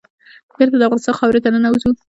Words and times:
بېرته 0.57 0.75
د 0.77 0.81
افغانستان 0.87 1.17
خاورې 1.19 1.39
ته 1.43 1.49
ننوزو. 1.53 1.89